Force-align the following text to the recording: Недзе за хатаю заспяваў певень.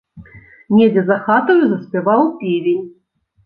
Недзе 0.77 1.03
за 1.11 1.19
хатаю 1.27 1.59
заспяваў 1.75 2.21
певень. 2.43 2.85